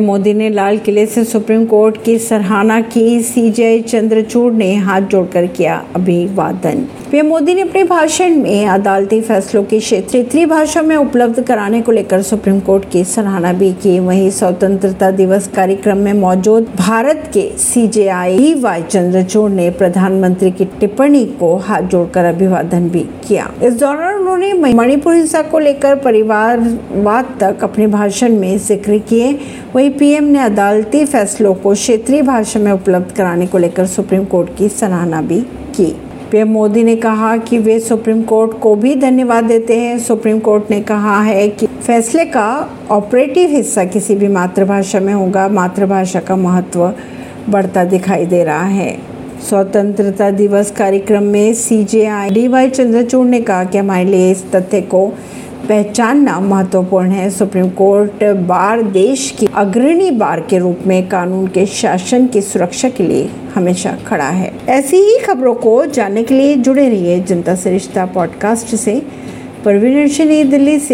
मोदी 0.00 0.34
ने 0.34 0.48
लाल 0.50 0.78
किले 0.78 1.06
से 1.06 1.24
सुप्रीम 1.24 1.64
कोर्ट 1.64 2.02
की 2.04 2.18
सराहना 2.18 2.80
की। 2.80 3.20
सीजे 3.22 3.80
चंद्रचूड़ 3.80 4.52
ने 4.52 4.74
हाथ 4.74 5.00
जोड़कर 5.00 5.46
किया 5.46 5.84
अभिवादन। 5.96 6.86
पीएम 7.10 7.26
मोदी 7.26 7.54
ने 7.54 7.60
अपने 7.60 7.82
भाषण 7.84 8.34
में 8.36 8.66
अदालती 8.68 9.20
फैसलों 9.20 9.62
की 9.64 9.78
क्षेत्रीय 9.80 10.46
भाषा 10.46 10.82
में 10.82 10.94
उपलब्ध 10.96 11.42
कराने 11.42 11.80
को 11.82 11.92
लेकर 11.92 12.20
सुप्रीम 12.22 12.58
कोर्ट 12.60 12.84
की 12.90 13.02
सराहना 13.04 13.52
भी 13.52 13.72
की। 13.72 13.98
वहीं 13.98 14.28
स्वतंत्रता 14.30 15.10
दिवस 15.10 15.48
कार्यक्रम 15.48 15.98
में 15.98 16.12
मौजूद 16.12 16.66
भारत 16.76 17.30
के 17.32 17.42
सी 17.50 17.64
सीजेआई 17.64 18.52
वाई 18.54 18.82
चंद्रचूड़ 18.82 19.50
ने 19.50 19.68
प्रधानमंत्री 19.70 20.50
की 20.50 20.64
टिप्पणी 20.80 21.24
को 21.40 21.54
हाथ 21.58 21.82
जोड़कर 21.82 22.24
अभिवादन 22.24 22.88
भी 22.88 23.00
किया। 23.28 23.50
इस 23.62 23.78
दौरान 23.80 24.14
उन्होंने 24.14 24.52
मणिपुर 24.72 25.14
हिंसा 25.14 25.42
को 25.42 25.58
लेकर 25.58 25.96
परिवारवाद 25.96 27.34
तक 27.40 27.64
अपने 27.64 27.86
भाषण 27.86 28.36
में 28.36 28.56
ज़िक्र 28.58 28.98
किए। 29.08 29.32
वहीं 29.74 29.90
पीएम 29.90 30.24
ने 30.24 30.38
अदालती 30.38 31.04
फैसलों 31.06 31.54
को 31.54 31.74
क्षेत्रीय 31.74 32.22
भाषा 32.22 32.60
में 32.60 32.70
उपलब्ध 32.72 33.12
कराने 33.12 33.46
को 33.46 33.58
लेकर 33.58 33.86
सुप्रीम 33.86 34.24
कोर्ट 34.26 34.56
की 34.58 34.68
सराहना 34.68 35.22
भी 35.22 35.40
की। 35.76 35.94
पीएम 36.30 36.48
मोदी 36.48 36.82
ने 36.84 36.96
कहा 36.96 37.36
कि 37.36 37.58
वे 37.58 37.78
सुप्रीम 37.80 38.22
कोर्ट 38.22 38.58
को 38.60 38.74
भी 38.76 38.94
धन्यवाद 38.94 39.44
देते 39.44 39.78
हैं। 39.80 39.98
सुप्रीम 39.98 40.38
कोर्ट 40.38 40.70
ने 40.70 40.80
कहा 40.80 41.22
है 41.22 41.48
कि 41.48 41.66
फैसले 41.66 42.24
का 42.24 42.70
ऑपरेटिव 42.90 43.50
हिस्सा 43.50 43.84
किसी 43.84 44.14
भी 44.14 44.28
मातृभाषा 44.28 45.00
में 45.00 45.12
होगा। 45.14 45.48
मातृभाषा 45.48 46.20
का 46.20 46.36
महत्व 46.36 46.92
बढ़ता 47.48 47.84
दिखाई 47.84 48.26
दे 48.26 48.44
रहा 48.44 48.64
है। 48.64 48.98
स्वतंत्रता 49.48 50.30
दिवस 50.30 50.70
कार्यक्रम 50.70 51.22
में 51.22 51.54
C 51.54 51.84
J 51.84 52.06
I 52.06 52.30
D 52.30 52.48
Y 52.48 52.70
Chandrachud 52.70 53.26
ने 53.26 53.40
कहा 53.40 53.64
कि 53.64 53.78
हमारे 53.78 54.04
लिए 54.04 54.30
इस 54.30 54.44
तथ्य 54.52 54.80
को 54.80 55.12
पहचानना 55.68 56.40
महत्वपूर्ण 56.40 57.10
है। 57.10 57.30
सुप्रीम 57.30 57.68
कोर्ट 57.68 58.24
बार 58.24 58.82
देश 58.82 59.34
की 59.38 59.48
अग्रणी 59.54 60.10
बार 60.10 60.40
के 60.40 60.58
रूप 60.58 60.78
में 60.86 61.08
कानून 61.08 61.46
के 61.46 61.66
शासन 61.66 62.26
की 62.26 62.40
सुरक्षा 62.40 62.88
के 62.88 63.04
लिए 63.04 63.30
हमेशा 63.54 63.98
खड़ा 64.06 64.28
है। 64.28 64.52
ऐसी 64.68 64.96
ही 64.96 65.18
खबरों 65.26 65.54
को 65.54 65.86
जानने 65.86 66.22
के 66.22 66.34
लिए 66.34 66.56
जुड़े 66.56 66.88
रहिए 66.88 67.20
जनता 67.20 67.54
सरिश्ता 67.54 67.70
रिश्ता 67.70 68.06
पॉडकास्ट 68.06 68.74
से। 68.76 69.02
परवीन 69.64 70.50
दिल्ली 70.50 70.78
से। 70.78 70.88